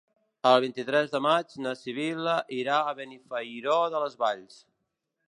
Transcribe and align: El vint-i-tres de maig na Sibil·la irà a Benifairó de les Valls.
El 0.51 0.55
vint-i-tres 0.63 1.11
de 1.15 1.19
maig 1.25 1.53
na 1.65 1.73
Sibil·la 1.81 2.35
irà 2.61 2.79
a 2.93 2.97
Benifairó 3.01 3.79
de 3.97 4.03
les 4.07 4.21
Valls. 4.25 4.59